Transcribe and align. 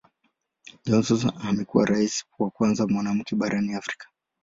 Johnson 0.85 1.31
amekuwa 1.41 1.85
Rais 1.85 2.25
wa 2.39 2.49
kwanza 2.49 2.87
mwanamke 2.87 3.35
barani 3.35 3.73
Afrika. 3.73 4.07